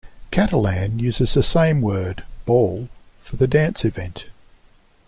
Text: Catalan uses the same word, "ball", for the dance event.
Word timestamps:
Catalan 0.31 0.97
uses 0.97 1.35
the 1.35 1.43
same 1.43 1.79
word, 1.79 2.23
"ball", 2.47 2.89
for 3.19 3.35
the 3.35 3.45
dance 3.45 3.85
event. 3.85 4.25